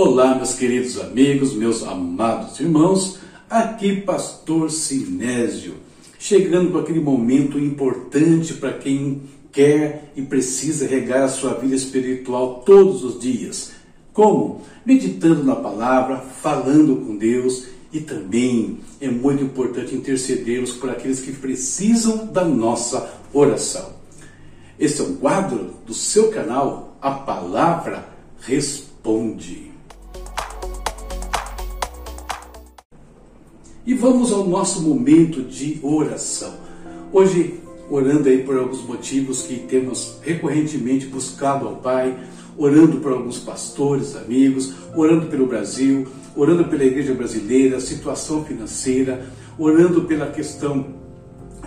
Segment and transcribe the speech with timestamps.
[0.00, 3.18] Olá, meus queridos amigos, meus amados irmãos,
[3.50, 5.74] aqui Pastor Sinésio,
[6.20, 12.62] chegando com aquele momento importante para quem quer e precisa regar a sua vida espiritual
[12.64, 13.72] todos os dias.
[14.12, 14.62] Como?
[14.86, 21.32] Meditando na palavra, falando com Deus e também é muito importante intercedermos por aqueles que
[21.32, 23.94] precisam da nossa oração.
[24.78, 29.67] Esse é um quadro do seu canal, A Palavra Responde.
[33.88, 36.52] E vamos ao nosso momento de oração.
[37.10, 42.14] Hoje, orando aí por alguns motivos que temos recorrentemente buscado ao Pai,
[42.58, 49.26] orando por alguns pastores, amigos, orando pelo Brasil, orando pela igreja brasileira, situação financeira,
[49.58, 50.88] orando pela questão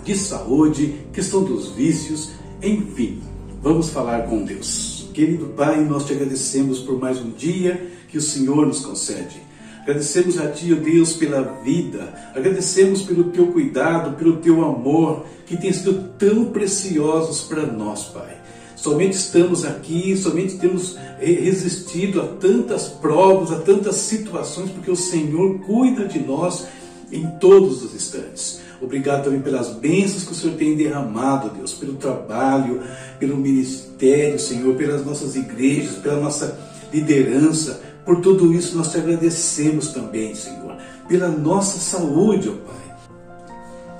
[0.03, 3.19] de saúde, questão dos vícios, enfim,
[3.63, 5.09] vamos falar com Deus.
[5.11, 9.49] Querido Pai, nós te agradecemos por mais um dia que o Senhor nos concede.
[9.81, 12.13] Agradecemos a Ti, ó Deus, pela vida.
[12.35, 18.37] Agradecemos pelo Teu cuidado, pelo Teu amor, que tem sido tão preciosos para nós, Pai.
[18.75, 25.59] Somente estamos aqui, somente temos resistido a tantas provas, a tantas situações, porque o Senhor
[25.59, 26.65] cuida de nós
[27.11, 28.59] em todos os instantes.
[28.81, 32.81] Obrigado também pelas bênçãos que o Senhor tem derramado, Deus, pelo trabalho,
[33.19, 39.89] pelo ministério, Senhor, pelas nossas igrejas, pela nossa liderança, por tudo isso nós te agradecemos
[39.89, 40.75] também, Senhor,
[41.07, 42.81] pela nossa saúde, ó Pai.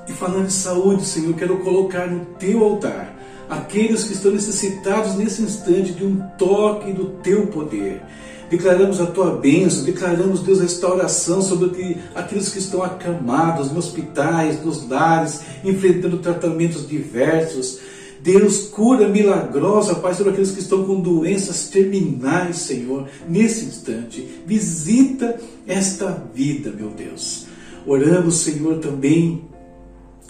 [0.08, 3.16] E falando em saúde, Senhor, quero colocar no teu altar
[3.50, 8.02] aqueles que estão necessitados nesse instante de um toque do teu poder.
[8.50, 14.88] Declaramos a tua bênção, declaramos, Deus, restauração sobre aqueles que estão acamados, nos hospitais, nos
[14.90, 17.80] lares, enfrentando tratamentos diversos.
[18.24, 24.28] Deus, cura milagrosa, Pai, sobre aqueles que estão com doenças terminais, Senhor, nesse instante.
[24.46, 27.48] Visita esta vida, meu Deus.
[27.86, 29.44] Oramos, Senhor, também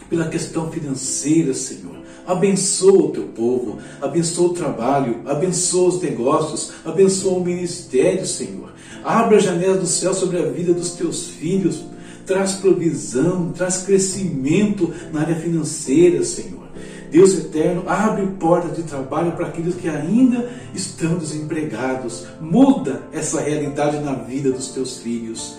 [0.10, 2.00] pela questão financeira, Senhor.
[2.26, 8.72] Abençoa o teu povo, abençoa o trabalho, abençoa os negócios, abençoa o ministério, Senhor.
[9.04, 11.84] Abra a janela do céu sobre a vida dos teus filhos.
[12.26, 16.61] Traz provisão, traz crescimento na área financeira, Senhor.
[17.12, 22.26] Deus eterno, abre portas de trabalho para aqueles que ainda estão desempregados.
[22.40, 25.58] Muda essa realidade na vida dos teus filhos.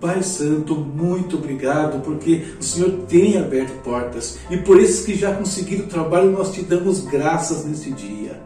[0.00, 5.34] Pai Santo, muito obrigado, porque o Senhor tem aberto portas e por esses que já
[5.34, 8.40] conseguiram trabalho, nós te damos graças nesse dia.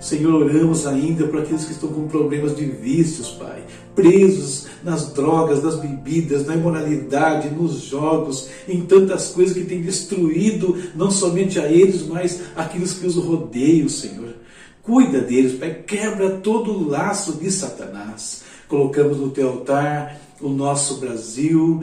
[0.00, 3.64] Senhor, oramos ainda por aqueles que estão com problemas de vícios, Pai,
[3.98, 10.76] presos nas drogas, nas bebidas, na imoralidade, nos jogos, em tantas coisas que têm destruído
[10.94, 14.34] não somente a eles, mas aqueles que os rodeiam, Senhor.
[14.80, 18.44] Cuida deles, Pai, quebra todo o laço de Satanás.
[18.68, 21.82] Colocamos no teu altar o nosso Brasil,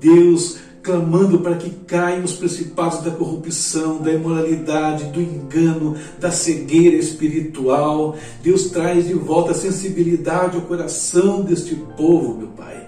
[0.00, 6.96] Deus, clamando para que caiam os principados da corrupção, da imoralidade, do engano, da cegueira
[6.96, 8.16] espiritual.
[8.42, 12.79] Deus traz de volta a sensibilidade ao coração deste povo, meu Pai.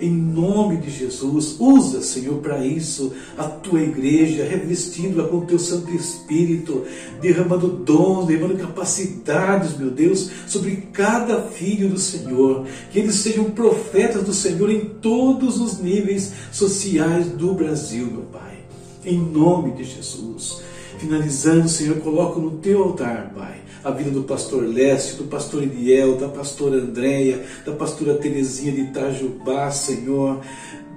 [0.00, 5.58] Em nome de Jesus, usa, Senhor, para isso a tua igreja, revestindo-a com o teu
[5.58, 6.84] Santo Espírito,
[7.20, 12.66] derramando dons, derramando capacidades, meu Deus, sobre cada filho do Senhor.
[12.90, 18.58] Que eles sejam profetas do Senhor em todos os níveis sociais do Brasil, meu Pai.
[19.04, 20.60] Em nome de Jesus.
[20.98, 26.16] Finalizando, Senhor, coloco no teu altar, Pai, a vida do pastor Lécio, do pastor Iriel,
[26.16, 30.40] da pastora Andréia, da pastora Terezinha de Itajubá, Senhor,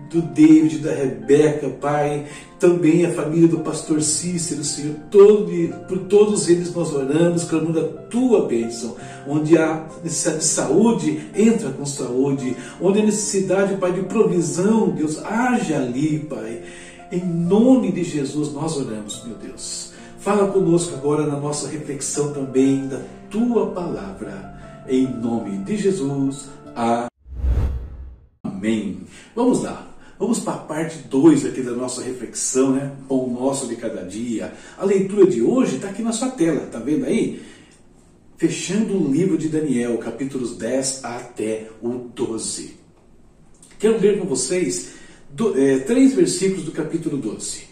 [0.10, 2.26] do David, da Rebeca, Pai,
[2.60, 5.52] também a família do pastor Cícero, Senhor, todo,
[5.88, 8.96] por todos eles nós oramos, clamando a tua bênção,
[9.28, 15.20] onde há necessidade de saúde, entra com saúde, onde há necessidade, Pai, de provisão, Deus,
[15.24, 16.62] haja ali, Pai.
[17.12, 19.94] Em nome de Jesus nós oramos, meu Deus.
[20.20, 23.02] Fala conosco agora na nossa reflexão também da
[23.32, 24.84] tua palavra.
[24.88, 26.50] Em nome de Jesus.
[28.44, 29.02] Amém.
[29.36, 29.88] Vamos lá.
[30.20, 32.92] Vamos para a parte 2 aqui da nossa reflexão, né?
[33.08, 34.54] Pão nosso de cada dia.
[34.78, 37.42] A leitura de hoje está aqui na sua tela, tá vendo aí?
[38.38, 42.78] Fechando o livro de Daniel, capítulos 10 até o 12.
[43.80, 44.99] Quero ler com vocês
[45.32, 47.70] do, é, três versículos do capítulo 12.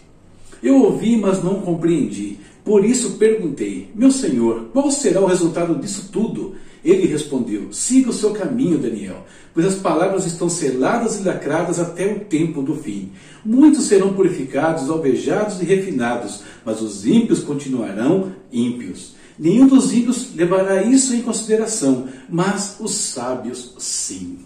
[0.62, 2.38] Eu ouvi, mas não compreendi.
[2.64, 6.54] Por isso perguntei: Meu senhor, qual será o resultado disso tudo?
[6.84, 9.24] Ele respondeu: Siga o seu caminho, Daniel,
[9.54, 13.10] pois as palavras estão seladas e lacradas até o tempo do fim.
[13.44, 19.16] Muitos serão purificados, alvejados e refinados, mas os ímpios continuarão ímpios.
[19.38, 24.38] Nenhum dos ímpios levará isso em consideração, mas os sábios sim.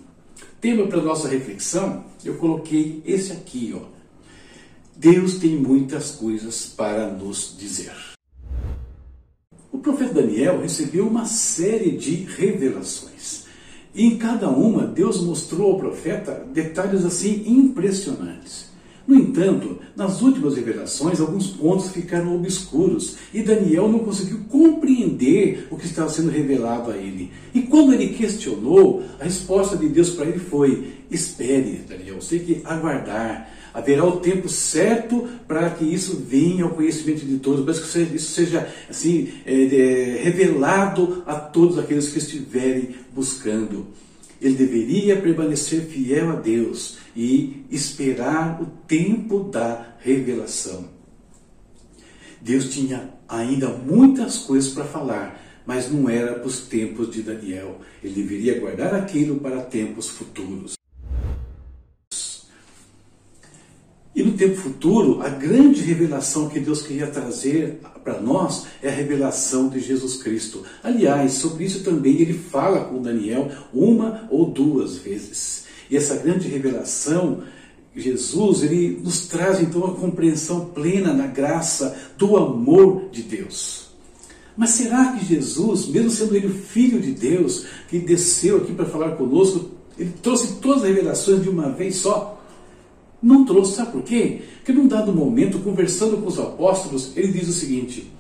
[0.63, 3.81] Tema para nossa reflexão, eu coloquei esse aqui, ó.
[4.97, 7.93] Deus tem muitas coisas para nos dizer.
[9.73, 13.47] O profeta Daniel recebeu uma série de revelações.
[13.93, 18.71] E em cada uma, Deus mostrou ao profeta detalhes assim impressionantes.
[19.07, 25.77] No entanto, nas últimas revelações, alguns pontos ficaram obscuros e Daniel não conseguiu compreender o
[25.77, 27.31] que estava sendo revelado a ele.
[27.53, 32.63] E quando ele questionou, a resposta de Deus para ele foi: Espere, Daniel, tem que
[32.65, 33.51] aguardar.
[33.75, 38.33] Haverá o tempo certo para que isso venha ao conhecimento de todos, para que isso
[38.33, 43.87] seja assim é, é, revelado a todos aqueles que estiverem buscando.
[44.43, 50.89] Ele deveria permanecer fiel a Deus e esperar o tempo da revelação.
[52.41, 57.81] Deus tinha ainda muitas coisas para falar, mas não era para os tempos de Daniel.
[58.03, 60.82] Ele deveria guardar aquilo para tempos futuros.
[64.15, 68.95] E no tempo futuro, a grande revelação que Deus queria trazer para nós é a
[68.95, 70.65] revelação de Jesus Cristo.
[70.83, 75.65] Aliás, sobre isso também ele fala com Daniel uma ou duas vezes.
[75.91, 77.43] E essa grande revelação,
[77.97, 83.93] Jesus, ele nos traz então a compreensão plena da graça, do amor de Deus.
[84.55, 88.85] Mas será que Jesus, mesmo sendo ele o Filho de Deus, que desceu aqui para
[88.85, 92.32] falar conosco, ele trouxe todas as revelações de uma vez só?
[93.23, 94.41] Não trouxe, sabe por quê?
[94.57, 98.11] Porque num dado momento, conversando com os apóstolos, ele diz o seguinte: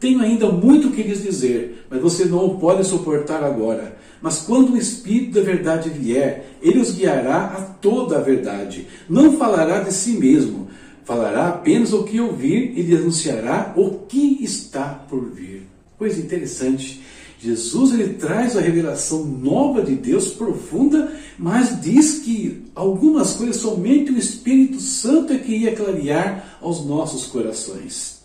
[0.00, 3.96] Tenho ainda muito que lhes dizer, mas vocês não o podem suportar agora.
[4.20, 8.86] Mas quando o Espírito da verdade vier, ele os guiará a toda a verdade.
[9.08, 10.68] Não falará de si mesmo,
[11.04, 15.62] falará apenas o que ouvir e lhe anunciará o que está por vir.
[15.96, 17.02] Coisa interessante.
[17.40, 21.10] Jesus ele traz a revelação nova de Deus profunda,
[21.40, 27.24] mas diz que algumas coisas somente o Espírito Santo é que ia clarear aos nossos
[27.24, 28.20] corações.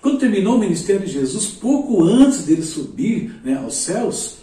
[0.00, 4.36] Quando terminou o ministério de Jesus, pouco antes dele subir né, aos céus,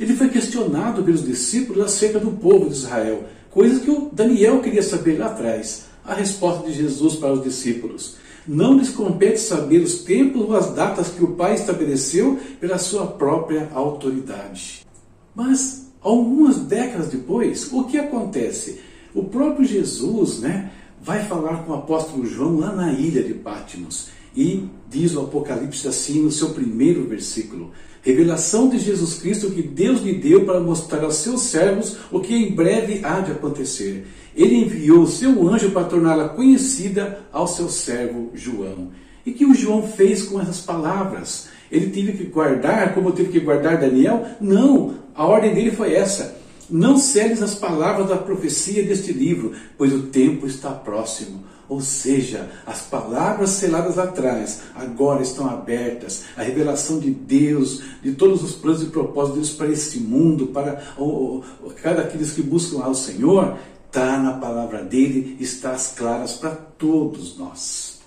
[0.00, 4.82] ele foi questionado pelos discípulos acerca do povo de Israel, coisa que o Daniel queria
[4.82, 5.84] saber lá atrás.
[6.02, 8.16] A resposta de Jesus para os discípulos.
[8.46, 13.06] Não lhes compete saber os tempos ou as datas que o Pai estabeleceu pela sua
[13.06, 14.86] própria autoridade.
[15.34, 18.80] Mas, algumas décadas depois, o que acontece?
[19.14, 20.70] O próprio Jesus né,
[21.02, 24.08] vai falar com o apóstolo João lá na ilha de Pátimos.
[24.36, 27.72] E diz o Apocalipse assim no seu primeiro versículo:
[28.02, 32.34] Revelação de Jesus Cristo que Deus lhe deu para mostrar aos seus servos o que
[32.34, 34.06] em breve há de acontecer
[34.38, 38.92] ele enviou o seu anjo para torná-la conhecida ao seu servo João.
[39.26, 41.48] E que o João fez com essas palavras?
[41.70, 44.26] Ele teve que guardar, como teve que guardar Daniel?
[44.40, 46.36] Não, a ordem dele foi essa.
[46.70, 51.44] Não seles as palavras da profecia deste livro, pois o tempo está próximo.
[51.68, 56.24] Ou seja, as palavras seladas atrás agora estão abertas.
[56.36, 60.46] A revelação de Deus, de todos os planos e propósitos de Deus para este mundo,
[60.46, 65.94] para o, o, cada aqueles que buscam ao Senhor, está na palavra dele, está às
[65.94, 67.98] claras para todos nós.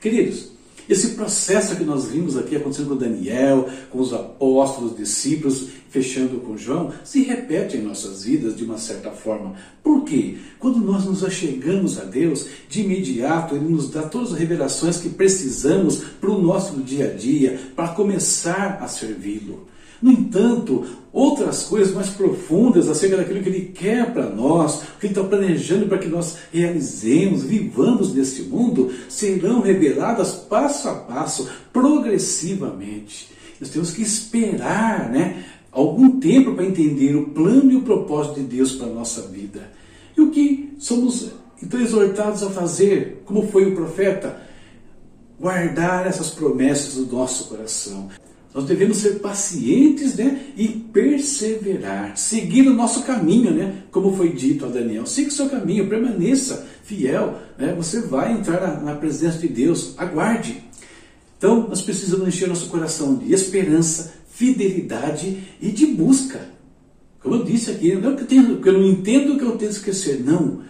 [0.00, 0.52] Queridos,
[0.88, 6.40] esse processo que nós vimos aqui acontecendo com Daniel, com os apóstolos, os discípulos, fechando
[6.40, 9.54] com João, se repete em nossas vidas de uma certa forma.
[9.82, 10.38] Por quê?
[10.58, 15.08] Quando nós nos achegamos a Deus, de imediato Ele nos dá todas as revelações que
[15.08, 19.73] precisamos para o nosso dia a dia, para começar a servi-lo.
[20.02, 25.06] No entanto, outras coisas mais profundas acerca daquilo que Ele quer para nós, o que
[25.06, 31.48] Ele está planejando para que nós realizemos, vivamos neste mundo, serão reveladas passo a passo,
[31.72, 33.30] progressivamente.
[33.60, 38.56] Nós temos que esperar né, algum tempo para entender o plano e o propósito de
[38.56, 39.70] Deus para a nossa vida.
[40.16, 41.30] E o que somos
[41.62, 44.42] então exortados a fazer, como foi o profeta?
[45.40, 48.08] Guardar essas promessas do nosso coração.
[48.54, 54.64] Nós devemos ser pacientes né, e perseverar, seguir o nosso caminho, né, como foi dito
[54.64, 55.04] a Daniel.
[55.06, 59.94] Siga o seu caminho, permaneça fiel, né, você vai entrar na, na presença de Deus,
[59.98, 60.62] aguarde.
[61.36, 66.48] Então, nós precisamos encher nosso coração de esperança, fidelidade e de busca.
[67.18, 69.44] Como eu disse aqui, não é que eu, tenho, que eu não entendo o que
[69.44, 70.60] eu tenho que esquecer, não.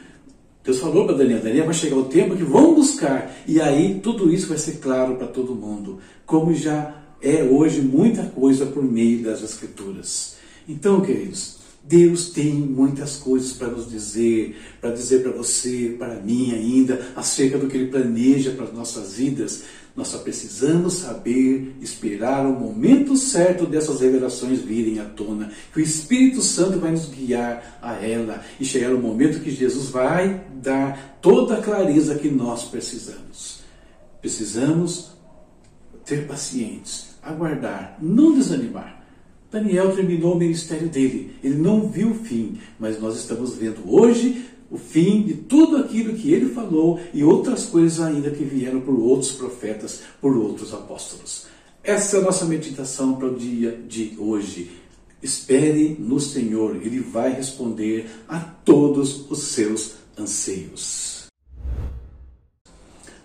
[0.64, 4.32] Deus falou para Daniel, Daniel vai chegar o tempo que vão buscar, e aí tudo
[4.32, 9.24] isso vai ser claro para todo mundo, como já é hoje muita coisa por meio
[9.24, 10.36] das Escrituras.
[10.68, 16.52] Então, queridos, Deus tem muitas coisas para nos dizer, para dizer para você, para mim
[16.52, 19.64] ainda, acerca do que Ele planeja para as nossas vidas.
[19.96, 25.82] Nós só precisamos saber esperar o momento certo dessas revelações virem à tona, que o
[25.82, 31.18] Espírito Santo vai nos guiar a ela e chegar o momento que Jesus vai dar
[31.22, 33.60] toda a clareza que nós precisamos.
[34.20, 35.14] Precisamos
[36.04, 39.02] ter pacientes, aguardar, não desanimar.
[39.50, 44.46] Daniel terminou o ministério dele, ele não viu o fim, mas nós estamos vendo hoje
[44.70, 48.98] o fim de tudo aquilo que ele falou e outras coisas ainda que vieram por
[48.98, 51.46] outros profetas, por outros apóstolos.
[51.84, 54.70] Essa é a nossa meditação para o dia de hoje.
[55.22, 61.13] Espere no Senhor, Ele vai responder a todos os seus anseios.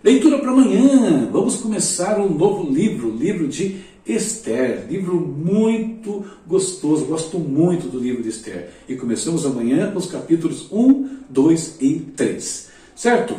[0.03, 1.27] Leitura para amanhã.
[1.29, 8.23] Vamos começar um novo livro, livro de Esther, livro muito gostoso, gosto muito do livro
[8.23, 8.69] de Esther.
[8.87, 12.69] E começamos amanhã com os capítulos 1, 2 e 3.
[12.95, 13.35] Certo?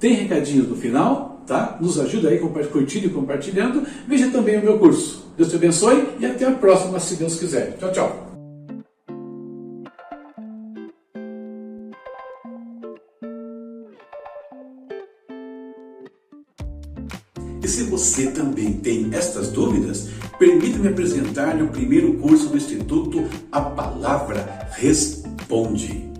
[0.00, 1.76] Tem recadinhos no final, tá?
[1.78, 3.86] Nos ajuda aí curtindo e compartilhando.
[4.08, 5.26] Veja também o meu curso.
[5.36, 7.76] Deus te abençoe e até a próxima, se Deus quiser.
[7.78, 8.31] Tchau, tchau.
[17.72, 24.68] Se você também tem estas dúvidas, permita-me apresentar-lhe o primeiro curso do Instituto A Palavra
[24.72, 26.10] Responde.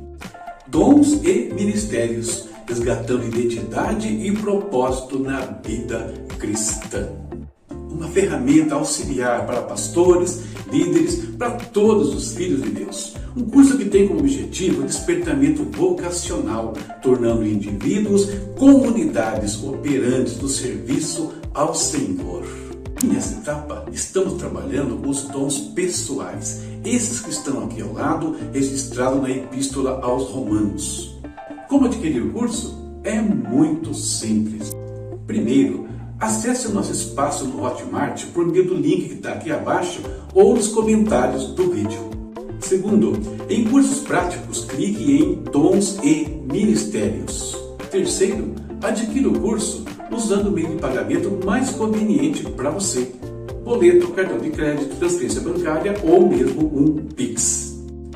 [0.67, 7.11] Dons e Ministérios, resgatando identidade e propósito na vida cristã.
[8.03, 10.43] Uma ferramenta auxiliar para pastores,
[10.73, 13.15] líderes, para todos os filhos de Deus.
[13.37, 18.29] Um curso que tem como objetivo o despertamento vocacional, tornando indivíduos
[18.59, 22.45] comunidades operantes do serviço ao Senhor.
[23.05, 29.31] nessa etapa, estamos trabalhando os dons pessoais, esses que estão aqui ao lado, registrados na
[29.31, 31.21] Epístola aos Romanos.
[31.69, 33.01] Como adquirir o curso?
[33.05, 34.73] É muito simples.
[35.25, 35.87] Primeiro,
[36.21, 40.01] acesse o nosso espaço no Hotmart por meio do link que está aqui abaixo
[40.35, 42.11] ou nos comentários do vídeo.
[42.61, 43.13] Segundo,
[43.49, 47.57] em cursos práticos, clique em Dons e Ministérios.
[47.91, 53.13] Terceiro, adquira o curso usando o meio de pagamento mais conveniente para você.
[53.65, 57.62] Boleto, cartão de crédito, transferência bancária ou mesmo um Pix.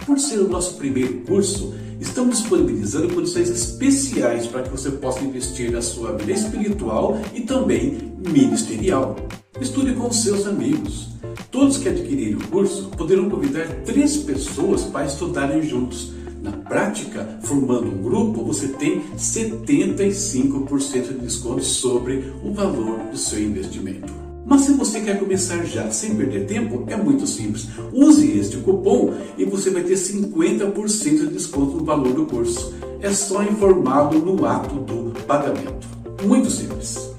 [0.07, 5.73] Por ser o nosso primeiro curso, estamos disponibilizando condições especiais para que você possa investir
[5.73, 9.17] na sua vida espiritual e também ministerial.
[9.61, 11.09] Estude com seus amigos.
[11.51, 17.89] Todos que adquirirem o curso poderão convidar três pessoas para estudarem juntos na prática, formando
[17.89, 24.26] um grupo, você tem 75% de desconto sobre o valor do seu investimento.
[24.47, 27.67] Mas se você quer começar já sem perder tempo, é muito simples.
[27.93, 32.73] Use este cupom e você vai ter 50% de desconto no valor do curso.
[33.01, 35.89] É só informá-lo no ato do pagamento.
[36.25, 37.11] Muito simples.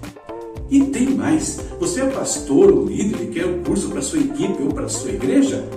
[0.70, 1.60] E tem mais.
[1.82, 5.12] Você é pastor ou líder e quer um curso para sua equipe ou para sua
[5.12, 5.68] igreja?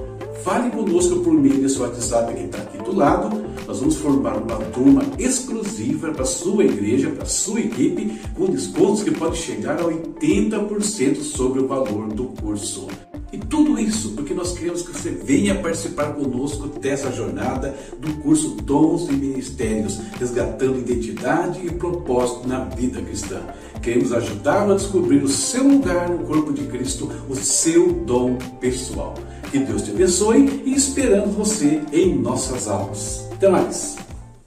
[0.43, 3.45] Fale conosco por meio desse WhatsApp que está aqui do lado.
[3.67, 9.11] Nós vamos formar uma turma exclusiva para sua igreja, para sua equipe, com descontos que
[9.11, 12.89] podem chegar a 80% sobre o valor do curso.
[13.33, 18.57] E tudo isso porque nós queremos que você venha participar conosco dessa jornada do curso
[18.63, 23.41] Dons e Ministérios, resgatando identidade e propósito na vida cristã.
[23.83, 29.15] Queremos ajudá-lo a descobrir o seu lugar no corpo de Cristo, o seu dom pessoal.
[29.51, 33.29] Que Deus te abençoe e esperamos você em nossas aulas.
[33.33, 34.10] Até mais!